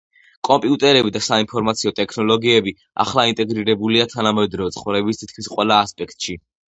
კომპიუტერები 0.47 1.09
და 1.17 1.19
საინფორმაციო 1.25 1.91
ტექნოლოგიები 1.99 2.73
ახლა 3.03 3.25
ინტეგრირებულია 3.33 4.07
თანამედროვე 4.15 4.73
ცხოვრების 4.79 5.21
თითქმის 5.23 5.51
ყველა 5.57 5.79
ასპექტში. 5.89 6.37